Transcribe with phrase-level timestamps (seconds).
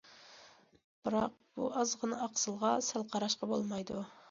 [1.07, 4.05] بىراق بۇ ئازغىنە ئاقسىلغا سەل قاراشقا بولمايدۇ.